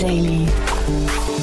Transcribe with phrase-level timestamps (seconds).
[0.00, 0.46] Daily.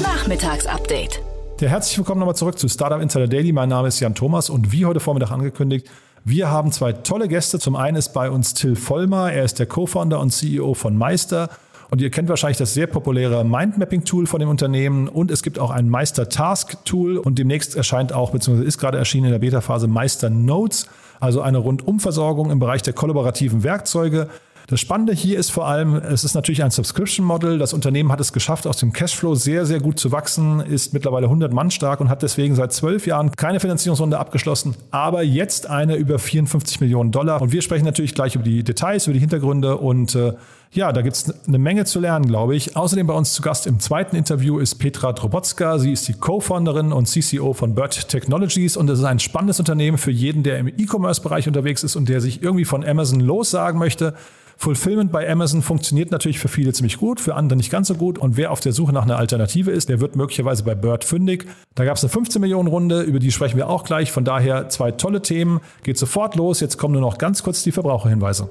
[0.02, 1.22] Nachmittagsupdate.
[1.60, 3.52] Ja, herzlich willkommen nochmal zurück zu Startup Insider Daily.
[3.52, 5.88] Mein Name ist Jan Thomas und wie heute Vormittag angekündigt,
[6.24, 7.60] wir haben zwei tolle Gäste.
[7.60, 9.32] Zum einen ist bei uns Till Vollmer.
[9.32, 11.50] Er ist der Co-Founder und CEO von Meister.
[11.90, 15.08] Und ihr kennt wahrscheinlich das sehr populäre Mindmapping-Tool von dem Unternehmen.
[15.08, 17.16] Und es gibt auch ein Meister-Task-Tool.
[17.16, 20.88] Und demnächst erscheint auch, beziehungsweise ist gerade erschienen in der Beta-Phase Meister Notes,
[21.20, 24.28] also eine Rundumversorgung im Bereich der kollaborativen Werkzeuge.
[24.70, 27.56] Das Spannende hier ist vor allem, es ist natürlich ein Subscription Model.
[27.56, 31.24] Das Unternehmen hat es geschafft, aus dem Cashflow sehr, sehr gut zu wachsen, ist mittlerweile
[31.24, 35.96] 100 Mann stark und hat deswegen seit zwölf Jahren keine Finanzierungsrunde abgeschlossen, aber jetzt eine
[35.96, 37.40] über 54 Millionen Dollar.
[37.40, 40.34] Und wir sprechen natürlich gleich über die Details, über die Hintergründe und äh,
[40.70, 42.76] ja, da gibt es eine Menge zu lernen, glaube ich.
[42.76, 45.78] Außerdem bei uns zu Gast im zweiten Interview ist Petra Drobotska.
[45.78, 49.96] Sie ist die Co-Founderin und CCO von Bird Technologies und es ist ein spannendes Unternehmen
[49.96, 54.14] für jeden, der im E-Commerce-Bereich unterwegs ist und der sich irgendwie von Amazon lossagen möchte.
[54.58, 58.18] Fulfillment bei Amazon funktioniert natürlich für viele ziemlich gut, für andere nicht ganz so gut.
[58.18, 61.46] Und wer auf der Suche nach einer Alternative ist, der wird möglicherweise bei Bird fündig.
[61.76, 64.10] Da gab es eine 15 Millionen Runde, über die sprechen wir auch gleich.
[64.10, 65.60] Von daher zwei tolle Themen.
[65.84, 66.58] Geht sofort los.
[66.58, 68.48] Jetzt kommen nur noch ganz kurz die Verbraucherhinweise.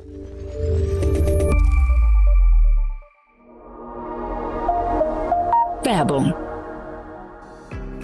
[5.88, 6.47] Werbung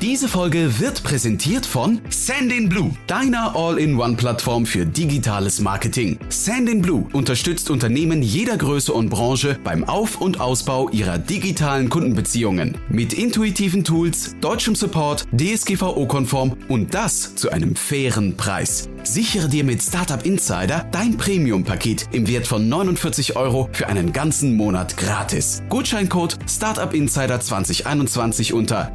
[0.03, 6.19] diese Folge wird präsentiert von Sandinblue, deiner All-in-One-Plattform für digitales Marketing.
[6.27, 12.75] Sandinblue unterstützt Unternehmen jeder Größe und Branche beim Auf- und Ausbau ihrer digitalen Kundenbeziehungen.
[12.89, 18.89] Mit intuitiven Tools, deutschem Support, DSGVO-konform und das zu einem fairen Preis.
[19.03, 24.55] Sichere dir mit Startup Insider dein Premium-Paket im Wert von 49 Euro für einen ganzen
[24.55, 25.61] Monat gratis.
[25.69, 28.91] Gutscheincode Startup Insider 2021 unter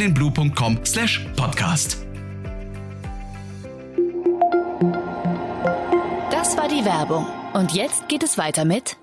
[0.00, 1.98] de.sendinblue.com slash podcast.
[6.30, 7.26] Das war die Werbung.
[7.52, 8.96] Und jetzt geht es weiter mit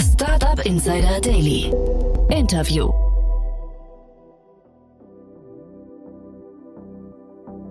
[0.00, 1.72] Startup Insider Daily.
[2.28, 2.92] Interview.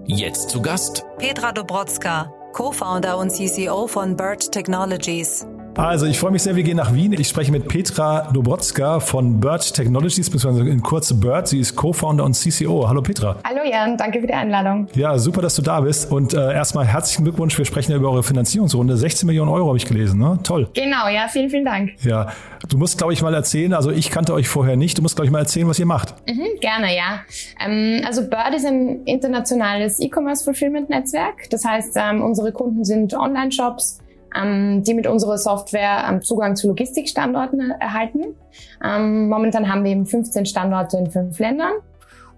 [0.05, 5.45] Jetzt zu Gast Petra Dobrotska, Co-Founder und CCO von Bird Technologies.
[5.79, 7.13] Also ich freue mich sehr, wir gehen nach Wien.
[7.13, 11.47] Ich spreche mit Petra Dobrotska von Bird Technologies, beziehungsweise in kurz Bird.
[11.47, 12.89] Sie ist Co-Founder und CCO.
[12.89, 13.37] Hallo Petra.
[13.45, 14.87] Hallo Jan, danke für die Einladung.
[14.93, 16.11] Ja, super, dass du da bist.
[16.11, 17.57] Und äh, erstmal herzlichen Glückwunsch.
[17.57, 18.97] Wir sprechen ja über eure Finanzierungsrunde.
[18.97, 20.37] 16 Millionen Euro habe ich gelesen, ne?
[20.43, 20.67] Toll.
[20.73, 21.91] Genau, ja, vielen, vielen Dank.
[22.03, 22.33] Ja,
[22.67, 25.27] du musst, glaube ich, mal erzählen, also ich kannte euch vorher nicht, du musst, glaube
[25.27, 26.13] ich, mal erzählen, was ihr macht.
[26.27, 27.21] Mhm, gerne, ja.
[27.65, 31.49] Ähm, also Bird ist ein internationales E-Commerce-Fulfillment-Netzwerk.
[31.51, 33.99] Das heißt, ähm, unsere Kunden sind Online-Shops,
[34.35, 38.35] die mit unserer Software ähm, Zugang zu Logistikstandorten erhalten.
[38.83, 41.73] Ähm, momentan haben wir eben 15 Standorte in fünf Ländern.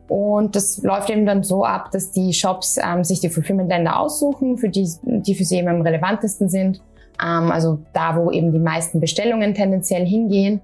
[0.08, 4.58] Und das läuft eben dann so ab, dass die Shops ähm, sich die Fulfillment-Länder aussuchen,
[4.58, 6.82] für die, die für sie eben am relevantesten sind.
[7.22, 10.62] Ähm, also da, wo eben die meisten Bestellungen tendenziell hingehen.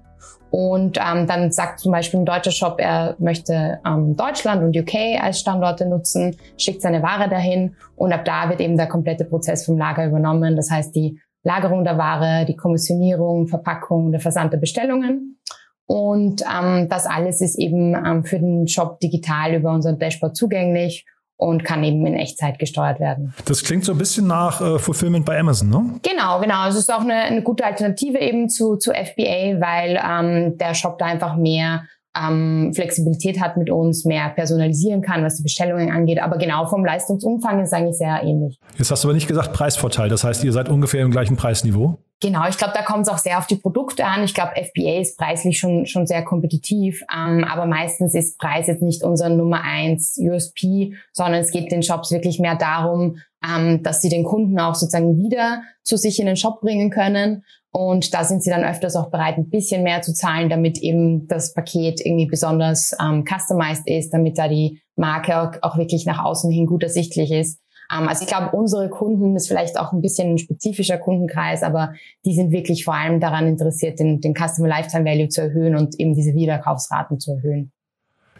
[0.50, 5.22] Und ähm, dann sagt zum Beispiel ein deutscher Shop, er möchte ähm, Deutschland und UK
[5.22, 9.66] als Standorte nutzen, schickt seine Ware dahin und ab da wird eben der komplette Prozess
[9.66, 10.56] vom Lager übernommen.
[10.56, 15.38] Das heißt die Lagerung der Ware, die Kommissionierung, Verpackung, der Versand der Bestellungen.
[15.86, 21.06] Und ähm, das alles ist eben ähm, für den Shop digital über unser Dashboard zugänglich
[21.38, 23.32] und kann eben in Echtzeit gesteuert werden.
[23.44, 26.00] Das klingt so ein bisschen nach äh, Fulfillment bei Amazon, ne?
[26.02, 26.66] Genau, genau.
[26.66, 30.98] Es ist auch eine, eine gute Alternative eben zu, zu FBA, weil ähm, der Shop
[30.98, 31.84] da einfach mehr
[32.18, 36.20] ähm, Flexibilität hat mit uns, mehr personalisieren kann, was die Bestellungen angeht.
[36.20, 38.58] Aber genau vom Leistungsumfang ist es eigentlich sehr ähnlich.
[38.76, 40.08] Jetzt hast du aber nicht gesagt Preisvorteil.
[40.08, 41.98] Das heißt, ihr seid ungefähr im gleichen Preisniveau?
[42.20, 44.24] Genau, ich glaube, da kommt es auch sehr auf die Produkte an.
[44.24, 48.82] Ich glaube, FBA ist preislich schon, schon sehr kompetitiv, ähm, aber meistens ist Preis jetzt
[48.82, 53.18] nicht unser Nummer eins USP, sondern es geht den Shops wirklich mehr darum,
[53.48, 57.44] ähm, dass sie den Kunden auch sozusagen wieder zu sich in den Shop bringen können.
[57.70, 61.28] Und da sind sie dann öfters auch bereit, ein bisschen mehr zu zahlen, damit eben
[61.28, 66.50] das Paket irgendwie besonders ähm, customized ist, damit da die Marke auch, wirklich nach außen
[66.50, 67.60] hin gut ersichtlich ist.
[67.92, 71.92] Ähm, also ich glaube, unsere Kunden ist vielleicht auch ein bisschen ein spezifischer Kundenkreis, aber
[72.24, 76.00] die sind wirklich vor allem daran interessiert, den, den Customer Lifetime Value zu erhöhen und
[76.00, 77.72] eben diese Wiederkaufsraten zu erhöhen.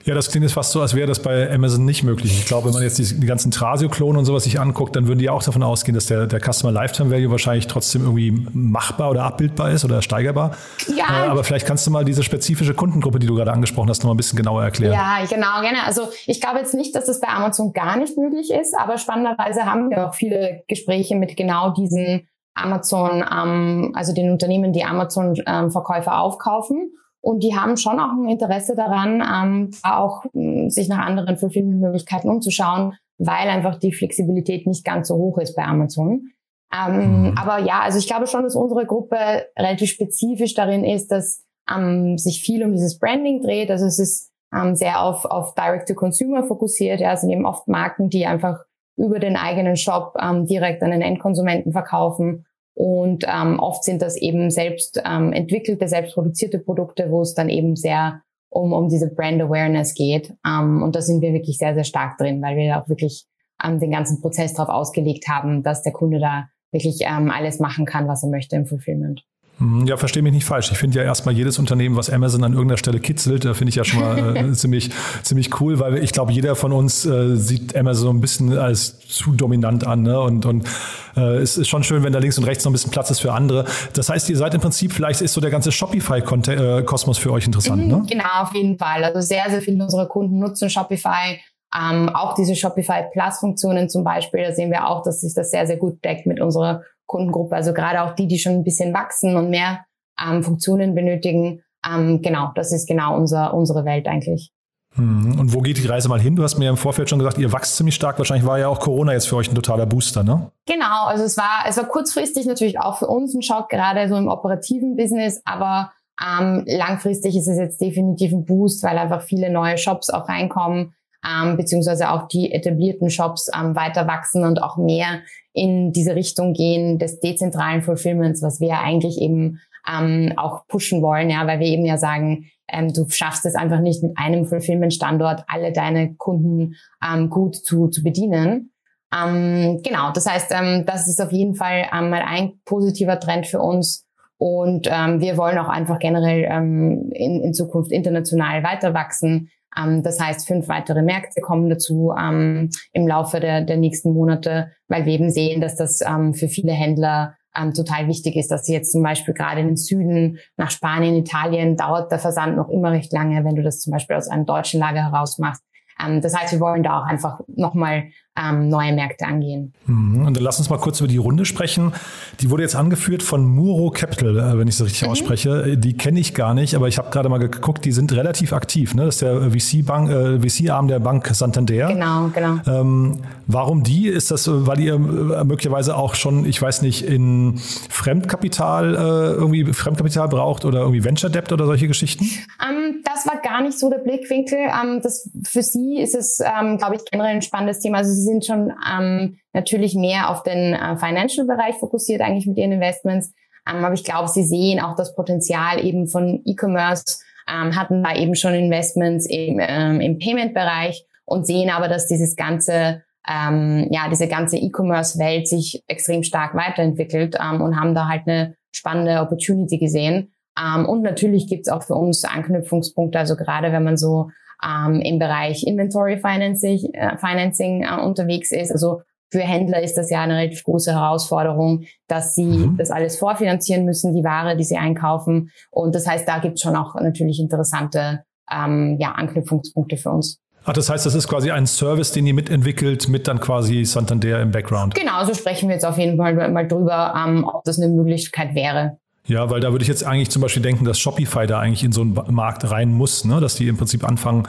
[0.08, 2.32] Ja, das klingt jetzt fast so, als wäre das bei Amazon nicht möglich.
[2.32, 5.18] Ich glaube, wenn man jetzt die, die ganzen Trasio-Klonen und sowas sich anguckt, dann würden
[5.18, 9.24] die auch davon ausgehen, dass der, der Customer Lifetime Value wahrscheinlich trotzdem irgendwie machbar oder
[9.24, 10.52] abbildbar ist oder steigerbar.
[10.96, 11.26] Ja.
[11.26, 14.06] Äh, aber vielleicht kannst du mal diese spezifische Kundengruppe, die du gerade angesprochen hast, noch
[14.06, 14.94] mal ein bisschen genauer erklären.
[14.94, 15.84] Ja, genau, gerne.
[15.84, 19.66] Also ich glaube jetzt nicht, dass das bei Amazon gar nicht möglich ist, aber spannenderweise
[19.66, 26.12] haben wir auch viele Gespräche mit genau diesen Amazon, ähm, also den Unternehmen, die Amazon-Verkäufer
[26.12, 26.92] ähm, aufkaufen.
[27.28, 32.30] Und die haben schon auch ein Interesse daran, ähm, auch äh, sich nach anderen Fulfillment-Möglichkeiten
[32.30, 36.30] umzuschauen, weil einfach die Flexibilität nicht ganz so hoch ist bei Amazon.
[36.74, 37.34] Ähm, mhm.
[37.36, 42.16] Aber ja, also ich glaube schon, dass unsere Gruppe relativ spezifisch darin ist, dass ähm,
[42.16, 43.70] sich viel um dieses Branding dreht.
[43.70, 47.00] Also es ist ähm, sehr auf, auf Direct-to-Consumer fokussiert.
[47.00, 48.60] Ja, also eben oft Marken, die einfach
[48.96, 52.46] über den eigenen Shop ähm, direkt an den Endkonsumenten verkaufen.
[52.78, 57.48] Und ähm, oft sind das eben selbst ähm, entwickelte, selbst produzierte Produkte, wo es dann
[57.48, 60.32] eben sehr um, um diese Brand Awareness geht.
[60.46, 63.26] Ähm, und da sind wir wirklich sehr, sehr stark drin, weil wir auch wirklich
[63.64, 67.84] ähm, den ganzen Prozess darauf ausgelegt haben, dass der Kunde da wirklich ähm, alles machen
[67.84, 69.24] kann, was er möchte im Fulfillment.
[69.58, 70.70] Mhm, ja, verstehe mich nicht falsch.
[70.70, 73.76] Ich finde ja erstmal jedes Unternehmen, was Amazon an irgendeiner Stelle kitzelt, da finde ich
[73.76, 74.90] ja schon mal äh, ziemlich,
[75.22, 78.98] ziemlich cool, weil ich glaube, jeder von uns äh, sieht Amazon so ein bisschen als
[79.00, 80.02] zu dominant an.
[80.02, 80.20] Ne?
[80.20, 80.68] Und, und
[81.16, 83.20] äh, es ist schon schön, wenn da links und rechts noch ein bisschen Platz ist
[83.20, 83.64] für andere.
[83.94, 87.82] Das heißt, ihr seid im Prinzip, vielleicht ist so der ganze Shopify-Kosmos für euch interessant,
[87.82, 88.02] mhm, ne?
[88.08, 89.02] Genau, auf jeden Fall.
[89.02, 91.40] Also sehr, sehr viele unserer Kunden nutzen Shopify.
[91.76, 95.66] Ähm, auch diese Shopify Plus-Funktionen zum Beispiel, da sehen wir auch, dass sich das sehr,
[95.66, 99.34] sehr gut deckt mit unserer Kundengruppe, also gerade auch die, die schon ein bisschen wachsen
[99.34, 99.84] und mehr
[100.22, 101.62] ähm, Funktionen benötigen.
[101.84, 104.52] Ähm, genau, das ist genau unser, unsere Welt eigentlich.
[104.94, 106.36] Hm, und wo geht die Reise mal hin?
[106.36, 108.18] Du hast mir im Vorfeld schon gesagt, ihr wächst ziemlich stark.
[108.18, 110.50] Wahrscheinlich war ja auch Corona jetzt für euch ein totaler Booster, ne?
[110.66, 114.16] Genau, also es war, es war kurzfristig natürlich auch für uns ein Schock, gerade so
[114.16, 119.50] im operativen Business, aber ähm, langfristig ist es jetzt definitiv ein Boost, weil einfach viele
[119.50, 120.94] neue Shops auch reinkommen,
[121.24, 125.20] ähm, beziehungsweise auch die etablierten Shops ähm, weiter wachsen und auch mehr
[125.58, 131.30] in diese Richtung gehen des dezentralen Fulfillments, was wir eigentlich eben ähm, auch pushen wollen,
[131.30, 135.44] ja, weil wir eben ja sagen, ähm, du schaffst es einfach nicht mit einem Fulfillment-Standort
[135.46, 136.74] alle deine Kunden
[137.04, 138.72] ähm, gut zu, zu bedienen.
[139.14, 143.46] Ähm, genau, das heißt, ähm, das ist auf jeden Fall ähm, mal ein positiver Trend
[143.46, 144.04] für uns.
[144.36, 149.50] Und ähm, wir wollen auch einfach generell ähm, in, in Zukunft international weiter wachsen.
[149.76, 154.72] Ähm, das heißt, fünf weitere Märkte kommen dazu ähm, im Laufe der, der nächsten Monate,
[154.88, 158.64] weil wir eben sehen, dass das ähm, für viele Händler ähm, total wichtig ist, dass
[158.64, 162.68] sie jetzt zum Beispiel gerade in den Süden nach Spanien, Italien dauert der Versand noch
[162.68, 165.62] immer recht lange, wenn du das zum Beispiel aus einem deutschen Lager heraus machst.
[166.00, 168.04] Ähm, das heißt, wir wollen da auch einfach nochmal
[168.38, 169.72] ähm, neue Märkte angehen.
[169.86, 170.26] Mhm.
[170.26, 171.92] Und dann lass uns mal kurz über die Runde sprechen.
[172.40, 175.08] Die wurde jetzt angeführt von Muro Capital, äh, wenn ich es richtig mhm.
[175.08, 175.76] ausspreche.
[175.76, 178.94] Die kenne ich gar nicht, aber ich habe gerade mal geguckt, die sind relativ aktiv.
[178.94, 179.06] Ne?
[179.06, 181.88] Das ist der VC-Bank, äh, VC-Arm der Bank Santander.
[181.88, 182.58] Genau, genau.
[182.66, 184.08] Ähm, warum die?
[184.08, 184.98] Ist das, weil ihr äh,
[185.44, 187.58] möglicherweise auch schon, ich weiß nicht, in
[187.88, 192.24] Fremdkapital äh, irgendwie Fremdkapital braucht oder irgendwie Venture Debt oder solche Geschichten?
[192.24, 194.58] Ähm, das war gar nicht so der Blickwinkel.
[194.58, 197.98] Ähm, das, für sie ist es, ähm, glaube ich, generell ein spannendes Thema.
[197.98, 202.72] Also sie sind schon ähm, natürlich mehr auf den äh, Financial-Bereich fokussiert eigentlich mit ihren
[202.72, 203.32] Investments.
[203.68, 208.14] Ähm, aber ich glaube, sie sehen auch das Potenzial eben von E-Commerce, ähm, hatten da
[208.14, 214.08] eben schon Investments im, ähm, im Payment-Bereich und sehen aber, dass dieses ganze ähm, ja,
[214.08, 219.78] diese ganze E-Commerce-Welt sich extrem stark weiterentwickelt ähm, und haben da halt eine spannende Opportunity
[219.78, 220.32] gesehen.
[220.58, 224.30] Ähm, und natürlich gibt's auch für uns Anknüpfungspunkte, also gerade wenn man so
[224.64, 228.72] ähm, im Bereich Inventory Financing, äh, Financing äh, unterwegs ist.
[228.72, 232.76] Also für Händler ist das ja eine relativ große Herausforderung, dass sie mhm.
[232.76, 235.50] das alles vorfinanzieren müssen, die Ware, die sie einkaufen.
[235.70, 240.40] Und das heißt, da gibt es schon auch natürlich interessante ähm, ja, Anknüpfungspunkte für uns.
[240.64, 244.42] Ach, das heißt, das ist quasi ein Service, den ihr mitentwickelt, mit dann quasi Santander
[244.42, 244.94] im Background.
[244.94, 248.54] Genau, so sprechen wir jetzt auf jeden Fall mal drüber, ähm, ob das eine Möglichkeit
[248.54, 248.98] wäre.
[249.28, 251.92] Ja, weil da würde ich jetzt eigentlich zum Beispiel denken, dass Shopify da eigentlich in
[251.92, 253.40] so einen Markt rein muss, ne?
[253.40, 254.48] dass die im Prinzip anfangen,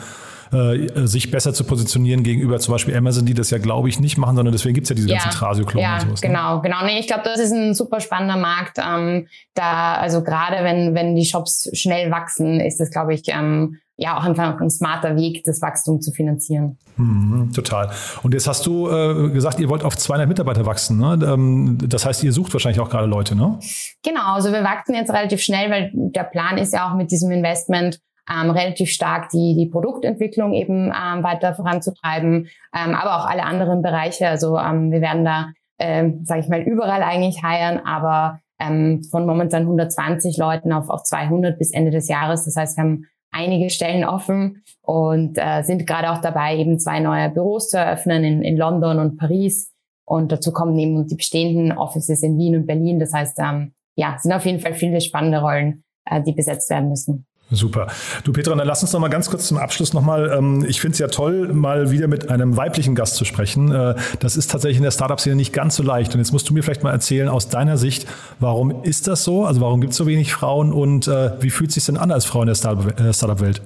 [0.51, 4.17] äh, sich besser zu positionieren gegenüber zum Beispiel Amazon, die das ja, glaube ich, nicht
[4.17, 6.21] machen, sondern deswegen gibt es ja diese ja, ganzen Trasio-Klonen ja, und sowas.
[6.21, 6.27] Ne?
[6.29, 6.85] Genau, genau.
[6.85, 8.77] Nee, ich glaube, das ist ein super spannender Markt.
[8.79, 13.77] Ähm, da, also gerade wenn, wenn die Shops schnell wachsen, ist das, glaube ich, ähm,
[13.99, 16.77] ja auch einfach ein smarter Weg, das Wachstum zu finanzieren.
[16.97, 17.91] Mhm, total.
[18.23, 20.97] Und jetzt hast du äh, gesagt, ihr wollt auf 200 Mitarbeiter wachsen.
[20.97, 21.19] Ne?
[21.25, 23.59] Ähm, das heißt, ihr sucht wahrscheinlich auch gerade Leute, ne?
[24.03, 27.31] Genau, also wir wachsen jetzt relativ schnell, weil der Plan ist ja auch mit diesem
[27.31, 33.43] Investment ähm, relativ stark die, die Produktentwicklung eben ähm, weiter voranzutreiben, ähm, aber auch alle
[33.43, 34.27] anderen Bereiche.
[34.27, 35.47] Also ähm, wir werden da,
[35.79, 41.03] ähm, sage ich mal, überall eigentlich heiern, aber ähm, von momentan 120 Leuten auf, auf
[41.03, 42.45] 200 bis Ende des Jahres.
[42.45, 46.99] Das heißt, wir haben einige Stellen offen und äh, sind gerade auch dabei, eben zwei
[46.99, 49.71] neue Büros zu eröffnen in, in London und Paris.
[50.05, 52.99] Und dazu kommen eben die bestehenden Offices in Wien und Berlin.
[52.99, 56.89] Das heißt, ähm, ja, sind auf jeden Fall viele spannende Rollen, äh, die besetzt werden
[56.89, 57.27] müssen.
[57.51, 57.87] Super.
[58.23, 60.31] Du Petra, dann lass uns noch mal ganz kurz zum Abschluss nochmal.
[60.37, 63.71] Ähm, ich finde es ja toll, mal wieder mit einem weiblichen Gast zu sprechen.
[63.71, 66.13] Äh, das ist tatsächlich in der Startup-Szene nicht ganz so leicht.
[66.13, 68.07] Und jetzt musst du mir vielleicht mal erzählen, aus deiner Sicht,
[68.39, 69.45] warum ist das so?
[69.45, 72.11] Also warum gibt es so wenig Frauen und äh, wie fühlt es sich denn an
[72.11, 73.61] als Frau in der äh, Startup-Welt?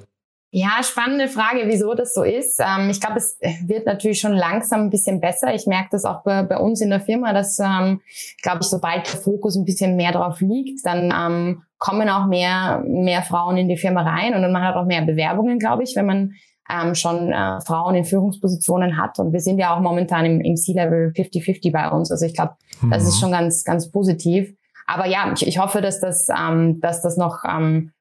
[0.56, 2.60] Ja, spannende Frage, wieso das so ist.
[2.60, 5.52] Ähm, ich glaube, es wird natürlich schon langsam ein bisschen besser.
[5.56, 8.02] Ich merke das auch bei, bei uns in der Firma, dass, ähm,
[8.44, 12.84] glaube ich, sobald der Fokus ein bisschen mehr drauf liegt, dann ähm, kommen auch mehr,
[12.86, 15.96] mehr Frauen in die Firma rein und dann man hat auch mehr Bewerbungen, glaube ich,
[15.96, 16.34] wenn man
[16.70, 19.18] ähm, schon äh, Frauen in Führungspositionen hat.
[19.18, 22.12] Und wir sind ja auch momentan im, im C-Level 50-50 bei uns.
[22.12, 22.92] Also ich glaube, mhm.
[22.92, 23.20] das ist mhm.
[23.22, 24.54] schon ganz, ganz positiv.
[24.86, 27.92] Aber ja, ich, ich hoffe, dass das, ähm, dass das noch ähm,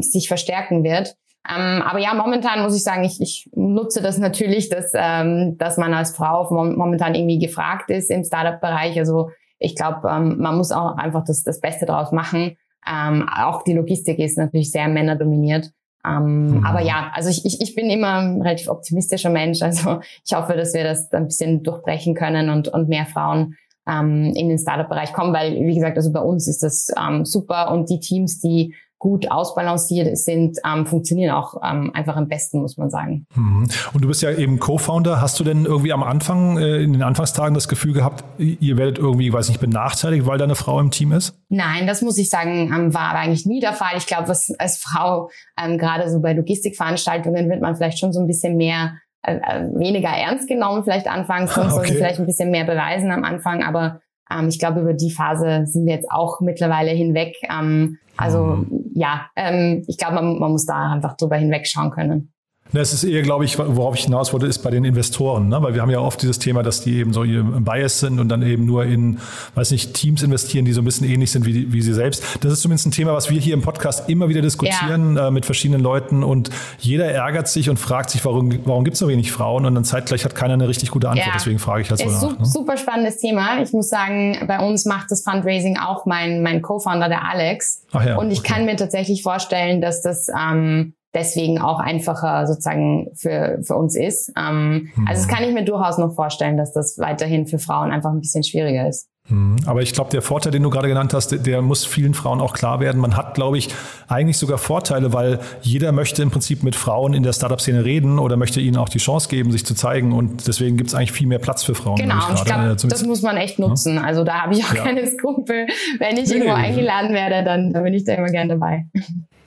[0.00, 1.16] sich verstärken wird.
[1.48, 5.76] Ähm, aber ja, momentan muss ich sagen, ich, ich nutze das natürlich, dass, ähm, dass
[5.76, 8.98] man als Frau momentan irgendwie gefragt ist im Startup-Bereich.
[8.98, 12.56] Also ich glaube, ähm, man muss auch einfach das, das Beste draus machen.
[12.88, 15.70] Ähm, auch die Logistik ist natürlich sehr männerdominiert.
[16.06, 16.64] Ähm, mhm.
[16.64, 19.62] Aber ja, also ich, ich, ich bin immer ein relativ optimistischer Mensch.
[19.62, 23.56] Also ich hoffe, dass wir das ein bisschen durchbrechen können und, und mehr Frauen
[23.88, 27.72] ähm, in den Startup-Bereich kommen, weil, wie gesagt, also bei uns ist das ähm, super
[27.72, 32.76] und die Teams, die gut ausbalanciert sind, ähm, funktionieren auch ähm, einfach am besten, muss
[32.76, 33.26] man sagen.
[33.34, 33.66] Mhm.
[33.92, 35.20] Und du bist ja eben Co-Founder.
[35.20, 38.98] Hast du denn irgendwie am Anfang, äh, in den Anfangstagen das Gefühl gehabt, ihr werdet
[38.98, 41.36] irgendwie, weiß nicht, benachteiligt, weil da eine Frau im Team ist?
[41.48, 43.96] Nein, das muss ich sagen, ähm, war aber eigentlich nie der Fall.
[43.96, 45.30] Ich glaube, was als Frau,
[45.60, 49.68] ähm, gerade so bei Logistikveranstaltungen, wird man vielleicht schon so ein bisschen mehr äh, äh
[49.74, 51.94] weniger ernst genommen, vielleicht anfangs, sonst okay.
[51.94, 53.98] vielleicht ein bisschen mehr beweisen am Anfang, aber
[54.32, 57.34] ähm, ich glaube, über die Phase sind wir jetzt auch mittlerweile hinweg.
[57.50, 58.90] Ähm, also mhm.
[58.94, 62.32] ja, ähm, ich glaube, man, man muss da einfach drüber hinwegschauen können.
[62.72, 65.62] Das ist eher, glaube ich, worauf ich hinaus wollte, ist bei den Investoren, ne?
[65.62, 68.28] weil wir haben ja oft dieses Thema, dass die eben so ihr Bias sind und
[68.28, 69.18] dann eben nur in,
[69.54, 72.24] weiß nicht, Teams investieren, die so ein bisschen ähnlich sind wie, wie sie selbst.
[72.40, 75.28] Das ist zumindest ein Thema, was wir hier im Podcast immer wieder diskutieren ja.
[75.28, 79.00] äh, mit verschiedenen Leuten und jeder ärgert sich und fragt sich, warum, warum gibt es
[79.00, 81.26] so wenig Frauen und dann zeitgleich hat keiner eine richtig gute Antwort.
[81.26, 81.32] Ja.
[81.34, 82.38] Deswegen frage ich halt so ist nach.
[82.38, 82.44] Ne?
[82.46, 83.62] Super spannendes Thema.
[83.62, 87.84] Ich muss sagen, bei uns macht das Fundraising auch mein, mein Co-Founder, der Alex.
[87.92, 88.52] Ach ja, und ich okay.
[88.54, 94.32] kann mir tatsächlich vorstellen, dass das ähm, deswegen auch einfacher sozusagen für, für uns ist.
[94.36, 95.06] Ähm, mhm.
[95.06, 98.20] Also das kann ich mir durchaus noch vorstellen, dass das weiterhin für Frauen einfach ein
[98.20, 99.08] bisschen schwieriger ist.
[99.28, 99.56] Mhm.
[99.66, 102.54] Aber ich glaube, der Vorteil, den du gerade genannt hast, der muss vielen Frauen auch
[102.54, 103.00] klar werden.
[103.00, 103.68] Man hat, glaube ich,
[104.08, 108.36] eigentlich sogar Vorteile, weil jeder möchte im Prinzip mit Frauen in der Startup-Szene reden oder
[108.36, 110.12] möchte ihnen auch die Chance geben, sich zu zeigen.
[110.12, 111.96] Und deswegen gibt es eigentlich viel mehr Platz für Frauen.
[111.96, 113.96] Genau, ich, ich glaube, das muss man echt nutzen.
[113.96, 114.02] Ja?
[114.02, 114.82] Also da habe ich auch ja.
[114.82, 115.66] keine Skrupel.
[115.98, 116.64] Wenn ich nee, irgendwo nee.
[116.64, 118.86] eingeladen werde, dann, dann bin ich da immer gerne dabei.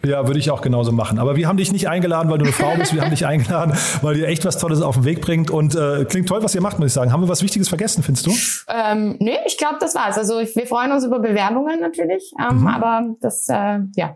[0.06, 1.20] Ja, würde ich auch genauso machen.
[1.20, 2.94] Aber wir haben dich nicht eingeladen, weil du eine Frau bist.
[2.94, 5.50] Wir haben dich eingeladen, weil ihr echt was Tolles auf den Weg bringt.
[5.50, 7.12] Und äh, klingt toll, was ihr macht, muss ich sagen.
[7.12, 8.32] Haben wir was Wichtiges vergessen, findest du?
[8.70, 10.18] Ähm, nee, ich glaube, das war's.
[10.18, 12.32] Also wir freuen uns über Bewerbungen natürlich.
[12.40, 12.68] Ähm, mhm.
[12.68, 14.16] Aber das, äh, ja,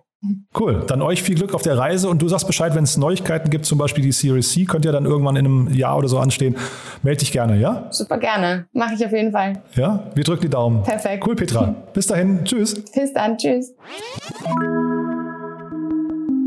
[0.57, 0.83] Cool.
[0.85, 3.65] Dann euch viel Glück auf der Reise und du sagst Bescheid, wenn es Neuigkeiten gibt,
[3.65, 6.57] zum Beispiel die Series C, könnt ihr dann irgendwann in einem Jahr oder so anstehen.
[7.03, 7.87] Meld dich gerne, ja?
[7.89, 8.67] Super gerne.
[8.73, 9.61] Mache ich auf jeden Fall.
[9.75, 10.83] Ja, wir drücken die Daumen.
[10.83, 11.25] Perfekt.
[11.25, 11.73] Cool, Petra.
[11.93, 12.43] Bis dahin.
[12.43, 12.83] Tschüss.
[12.91, 13.37] Bis dann.
[13.37, 13.73] Tschüss.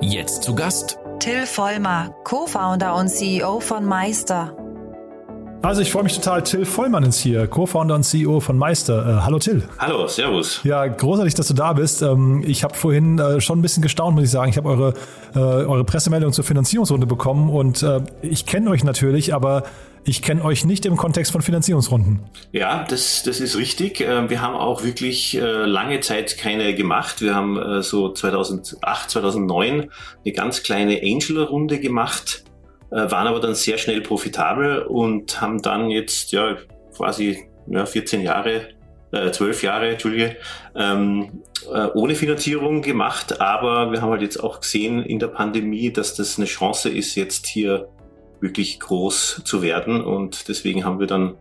[0.00, 4.63] Jetzt zu Gast Till Vollmer, Co-Founder und CEO von Meister.
[5.64, 6.42] Also ich freue mich total.
[6.42, 9.20] Till Vollmann ist hier, Co-Founder und CEO von Meister.
[9.20, 9.62] Äh, hallo Till.
[9.78, 10.60] Hallo, Servus.
[10.62, 12.02] Ja, großartig, dass du da bist.
[12.02, 14.50] Ähm, ich habe vorhin äh, schon ein bisschen gestaunt, muss ich sagen.
[14.50, 14.92] Ich habe eure,
[15.34, 19.62] äh, eure Pressemeldung zur Finanzierungsrunde bekommen und äh, ich kenne euch natürlich, aber
[20.04, 22.20] ich kenne euch nicht im Kontext von Finanzierungsrunden.
[22.52, 24.02] Ja, das, das ist richtig.
[24.02, 27.22] Äh, wir haben auch wirklich äh, lange Zeit keine gemacht.
[27.22, 29.90] Wir haben äh, so 2008, 2009
[30.26, 32.44] eine ganz kleine Angel-Runde gemacht,
[32.96, 36.56] waren aber dann sehr schnell profitabel und haben dann jetzt ja
[36.96, 38.68] quasi ja, 14 Jahre,
[39.12, 40.36] äh, 12 Jahre, Entschuldige,
[40.74, 41.42] ähm,
[41.94, 43.40] ohne Finanzierung gemacht.
[43.40, 47.14] Aber wir haben halt jetzt auch gesehen in der Pandemie, dass das eine Chance ist,
[47.14, 47.88] jetzt hier
[48.40, 50.02] wirklich groß zu werden.
[50.02, 51.36] Und deswegen haben wir dann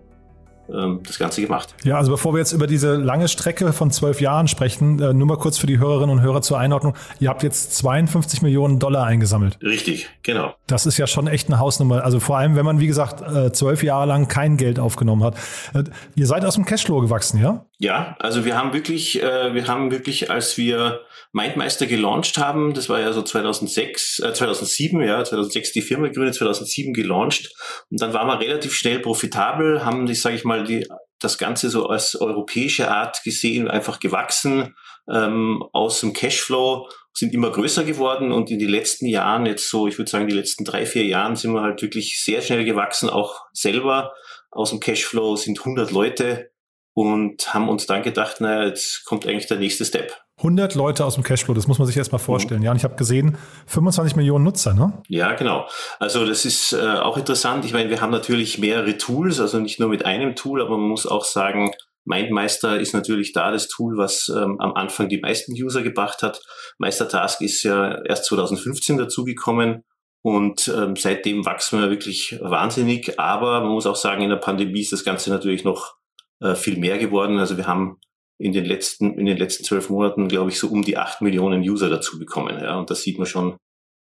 [0.67, 1.75] das Ganze gemacht.
[1.83, 5.27] Ja, also bevor wir jetzt über diese lange Strecke von zwölf Jahren sprechen, äh, nur
[5.27, 6.95] mal kurz für die Hörerinnen und Hörer zur Einordnung.
[7.19, 9.57] Ihr habt jetzt 52 Millionen Dollar eingesammelt.
[9.61, 10.53] Richtig, genau.
[10.67, 12.03] Das ist ja schon echt eine Hausnummer.
[12.03, 15.35] Also vor allem, wenn man, wie gesagt, äh, zwölf Jahre lang kein Geld aufgenommen hat.
[15.73, 15.83] Äh,
[16.15, 17.65] ihr seid aus dem Cashflow gewachsen, ja?
[17.83, 21.01] Ja, also wir haben wirklich, wir haben wirklich, als wir
[21.33, 26.35] Mindmeister gelauncht haben, das war ja so 2006, äh, 2007, ja, 2006 die Firma gegründet,
[26.35, 27.53] 2007 gelauncht.
[27.91, 30.87] Und dann waren wir relativ schnell profitabel, haben, ich sage ich mal, die
[31.19, 34.77] das Ganze so als europäische Art gesehen, einfach gewachsen
[35.13, 39.89] ähm, aus dem Cashflow, sind immer größer geworden und in den letzten Jahren, jetzt so,
[39.89, 43.09] ich würde sagen, die letzten drei, vier Jahren sind wir halt wirklich sehr schnell gewachsen,
[43.09, 44.13] auch selber.
[44.51, 46.52] Aus dem Cashflow sind 100 Leute
[46.93, 50.13] und haben uns dann gedacht, naja, jetzt kommt eigentlich der nächste Step.
[50.37, 52.59] 100 Leute aus dem Cashflow, das muss man sich erstmal vorstellen.
[52.59, 52.65] Mhm.
[52.65, 55.01] Ja, und ich habe gesehen, 25 Millionen Nutzer, ne?
[55.07, 55.67] Ja, genau.
[55.99, 57.65] Also das ist äh, auch interessant.
[57.65, 60.89] Ich meine, wir haben natürlich mehrere Tools, also nicht nur mit einem Tool, aber man
[60.89, 61.71] muss auch sagen,
[62.05, 66.41] MindMeister ist natürlich da das Tool, was ähm, am Anfang die meisten User gebracht hat.
[66.77, 69.83] Meistertask ist ja erst 2015 dazugekommen
[70.21, 73.19] und ähm, seitdem wachsen wir wirklich wahnsinnig.
[73.19, 75.95] Aber man muss auch sagen, in der Pandemie ist das Ganze natürlich noch
[76.43, 77.39] äh, viel mehr geworden.
[77.39, 77.97] Also wir haben
[78.37, 81.61] in den letzten, in den letzten zwölf Monaten, glaube ich, so um die acht Millionen
[81.61, 82.59] User dazu bekommen.
[82.61, 83.55] Ja, und da sieht man schon,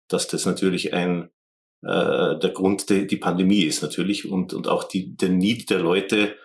[0.07, 1.29] dass das natürlich ein,
[1.83, 5.79] äh, der Grund die, die Pandemie ist natürlich und, und auch die, der Need der
[5.79, 6.35] Leute,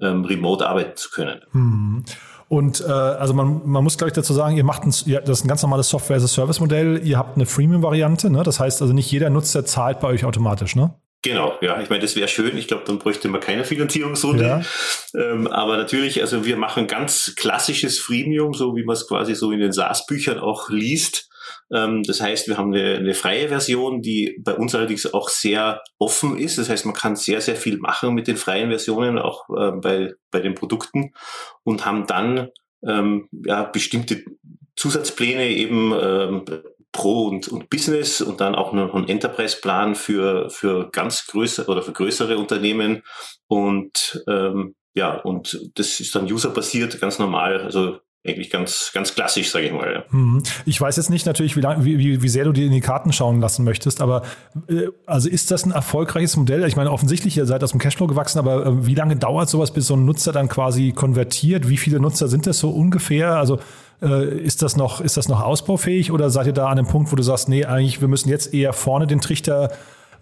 [0.00, 1.40] ähm, remote arbeiten zu können.
[1.52, 2.04] Mhm.
[2.48, 5.38] Und äh, also man, man muss, glaube ich, dazu sagen, ihr macht ein, ja, das
[5.38, 7.00] ist ein ganz normales Software-as-a-Service-Modell.
[7.04, 8.42] Ihr habt eine Freemium-Variante, ne?
[8.44, 10.94] Das heißt also nicht jeder Nutzer zahlt bei euch automatisch, ne?
[11.26, 12.56] Genau, ja, ich meine, das wäre schön.
[12.56, 14.44] Ich glaube, dann bräuchte man keine Finanzierungsrunde.
[14.44, 14.62] Ja.
[15.14, 19.50] Ähm, aber natürlich, also wir machen ganz klassisches Freemium, so wie man es quasi so
[19.50, 21.28] in den SaaS-Büchern auch liest.
[21.72, 25.82] Ähm, das heißt, wir haben eine, eine, freie Version, die bei uns allerdings auch sehr
[25.98, 26.58] offen ist.
[26.58, 30.12] Das heißt, man kann sehr, sehr viel machen mit den freien Versionen, auch äh, bei,
[30.30, 31.12] bei den Produkten
[31.64, 32.50] und haben dann
[32.86, 34.22] ähm, ja, bestimmte
[34.76, 36.44] Zusatzpläne eben ähm,
[36.96, 41.82] Pro und, und Business und dann auch noch einen Enterprise-Plan für, für ganz größere oder
[41.82, 43.02] für größere Unternehmen.
[43.48, 47.60] Und ähm, ja, und das ist dann userbasiert, ganz normal.
[47.60, 50.04] Also eigentlich ganz, ganz klassisch, sage ich mal.
[50.10, 50.42] Mhm.
[50.64, 53.12] Ich weiß jetzt nicht natürlich, wie, lang, wie, wie sehr du dir in die Karten
[53.12, 54.22] schauen lassen möchtest, aber
[54.68, 56.64] äh, also ist das ein erfolgreiches Modell?
[56.64, 59.70] Ich meine, offensichtlich, ihr seid aus dem Cashflow gewachsen, aber äh, wie lange dauert sowas,
[59.70, 61.68] bis so ein Nutzer dann quasi konvertiert?
[61.68, 63.36] Wie viele Nutzer sind das so ungefähr?
[63.36, 63.60] Also
[64.00, 67.16] ist das noch, ist das noch ausbaufähig oder seid ihr da an dem Punkt, wo
[67.16, 69.72] du sagst, nee, eigentlich, wir müssen jetzt eher vorne den Trichter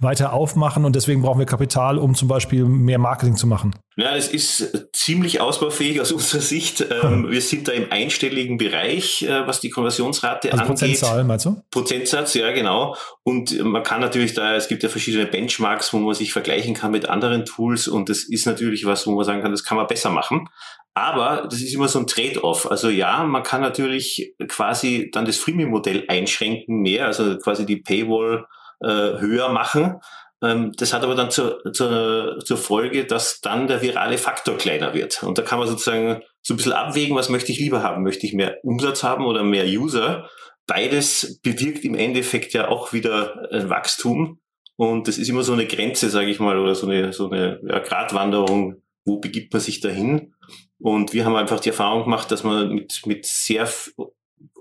[0.04, 3.74] weiter aufmachen und deswegen brauchen wir Kapital, um zum Beispiel mehr Marketing zu machen?
[3.96, 6.84] Ja, das ist ziemlich ausbaufähig aus unserer Sicht.
[7.02, 10.78] Ähm, wir sind da im einstelligen Bereich, äh, was die Konversionsrate also angeht.
[10.78, 11.62] Prozentzahl, meinst du?
[11.70, 12.96] Prozentsatz, ja, genau.
[13.22, 16.90] Und man kann natürlich da, es gibt ja verschiedene Benchmarks, wo man sich vergleichen kann
[16.90, 19.86] mit anderen Tools und das ist natürlich was, wo man sagen kann, das kann man
[19.86, 20.48] besser machen.
[20.94, 22.70] Aber das ist immer so ein Trade-off.
[22.70, 28.46] Also ja, man kann natürlich quasi dann das Freemium-Modell einschränken mehr, also quasi die Paywall
[28.84, 30.00] äh, höher machen.
[30.42, 34.94] Ähm, das hat aber dann zur, zur, zur Folge, dass dann der virale Faktor kleiner
[34.94, 35.22] wird.
[35.22, 38.02] Und da kann man sozusagen so ein bisschen abwägen, was möchte ich lieber haben?
[38.02, 40.28] Möchte ich mehr Umsatz haben oder mehr User?
[40.66, 44.40] Beides bewirkt im Endeffekt ja auch wieder ein Wachstum.
[44.76, 47.60] Und das ist immer so eine Grenze, sage ich mal, oder so eine, so eine
[47.66, 48.82] ja, Gratwanderung.
[49.04, 50.34] Wo begibt man sich dahin?
[50.78, 53.68] Und wir haben einfach die Erfahrung gemacht, dass man mit, mit sehr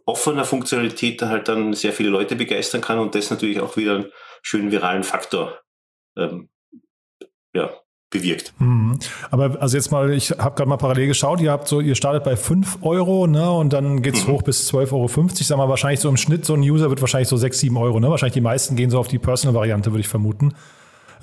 [0.05, 4.11] offener Funktionalität halt dann sehr viele Leute begeistern kann und das natürlich auch wieder einen
[4.41, 5.59] schönen viralen Faktor
[6.17, 6.49] ähm,
[7.55, 7.71] ja,
[8.09, 8.53] bewirkt.
[8.59, 8.99] Mhm.
[9.31, 12.23] Aber also jetzt mal, ich habe gerade mal parallel geschaut, ihr habt so, ihr startet
[12.23, 13.51] bei 5 Euro, ne?
[13.51, 14.33] Und dann geht's mhm.
[14.33, 15.07] hoch bis 12,50 Euro.
[15.33, 17.99] Sag mal, wahrscheinlich so im Schnitt, so ein User wird wahrscheinlich so 6, 7 Euro,
[17.99, 18.09] ne?
[18.09, 20.53] Wahrscheinlich die meisten gehen so auf die Personal-Variante, würde ich vermuten.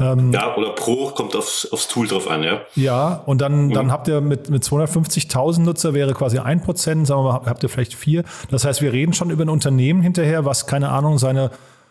[0.00, 2.62] Ähm, ja, oder pro kommt aufs, aufs Tool drauf an, ja.
[2.74, 3.72] Ja, und dann, mhm.
[3.72, 7.62] dann habt ihr mit, mit 250.000 Nutzer wäre quasi ein Prozent, sagen wir mal, habt
[7.62, 8.24] ihr vielleicht vier.
[8.50, 11.50] Das heißt, wir reden schon über ein Unternehmen hinterher, was, keine Ahnung, seine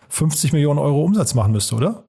[0.10, 2.06] 50 Millionen Euro Umsatz machen müsste, oder?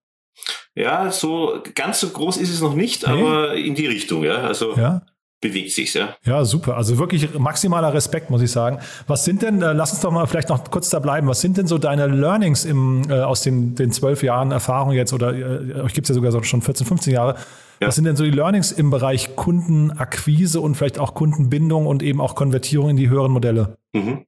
[0.74, 3.12] Ja, so ganz so groß ist es noch nicht, nee.
[3.12, 4.36] aber in die Richtung, ja.
[4.36, 5.02] Also ja?
[5.40, 6.16] Bewegt sich ja.
[6.24, 6.76] Ja, super.
[6.76, 8.78] Also wirklich maximaler Respekt, muss ich sagen.
[9.06, 11.56] Was sind denn, äh, lass uns doch mal vielleicht noch kurz da bleiben, was sind
[11.56, 15.80] denn so deine Learnings im, äh, aus den, den zwölf Jahren Erfahrung jetzt oder äh,
[15.80, 17.36] euch gibt es ja sogar schon 14, 15 Jahre.
[17.80, 17.88] Ja.
[17.88, 22.20] Was sind denn so die Learnings im Bereich Kundenakquise und vielleicht auch Kundenbindung und eben
[22.20, 23.78] auch Konvertierung in die höheren Modelle?
[23.92, 24.26] Mhm.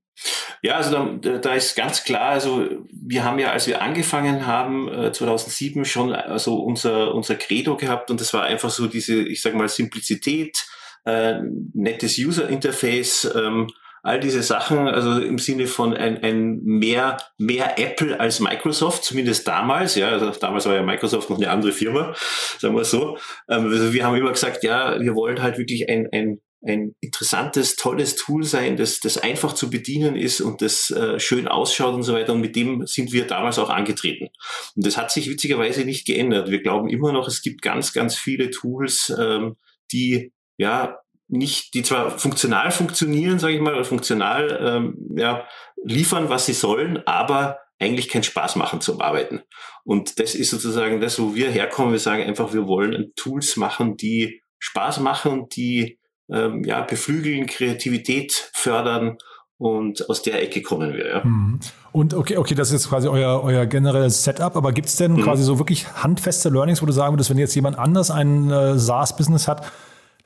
[0.62, 4.88] Ja, also da, da ist ganz klar, also wir haben ja, als wir angefangen haben,
[5.12, 9.54] 2007 schon also unser, unser Credo gehabt und das war einfach so diese, ich sag
[9.54, 10.64] mal, Simplizität,
[11.04, 11.40] äh,
[11.74, 13.68] nettes User Interface, ähm,
[14.02, 19.46] all diese Sachen, also im Sinne von ein, ein mehr, mehr Apple als Microsoft, zumindest
[19.46, 22.14] damals, ja, also damals war ja Microsoft noch eine andere Firma,
[22.58, 23.16] sagen wir so.
[23.48, 27.76] Ähm, also wir haben immer gesagt, ja, wir wollen halt wirklich ein, ein, ein interessantes,
[27.76, 32.02] tolles Tool sein, das, das einfach zu bedienen ist und das äh, schön ausschaut und
[32.02, 32.32] so weiter.
[32.32, 34.28] Und mit dem sind wir damals auch angetreten.
[34.74, 36.50] Und das hat sich witzigerweise nicht geändert.
[36.50, 39.56] Wir glauben immer noch, es gibt ganz, ganz viele Tools, ähm,
[39.92, 45.46] die ja nicht, die zwar funktional funktionieren, sage ich mal, oder funktional ähm, ja,
[45.82, 49.40] liefern, was sie sollen, aber eigentlich keinen Spaß machen zum Arbeiten.
[49.84, 51.92] Und das ist sozusagen das, wo wir herkommen.
[51.92, 55.98] Wir sagen einfach, wir wollen Tools machen, die Spaß machen, die
[56.30, 59.16] ähm, ja, beflügeln, Kreativität fördern
[59.58, 61.08] und aus der Ecke kommen wir.
[61.08, 61.24] Ja.
[61.24, 61.60] Mhm.
[61.92, 65.22] Und okay, okay, das ist quasi euer, euer generelles Setup, aber gibt es denn mhm.
[65.22, 68.78] quasi so wirklich handfeste Learnings, wo du sagen würdest, wenn jetzt jemand anders ein äh,
[68.78, 69.70] SaaS-Business hat,